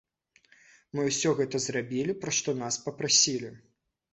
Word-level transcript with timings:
Мы 0.95 1.03
ўсё 1.09 1.29
гэта 1.39 1.61
зрабілі, 1.67 2.17
пра 2.25 2.31
што 2.39 2.57
нас 2.63 2.81
папрасілі. 2.87 3.57